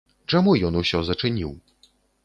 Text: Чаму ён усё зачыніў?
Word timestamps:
Чаму 0.33 0.55
ён 0.69 0.79
усё 0.81 1.03
зачыніў? 1.13 1.57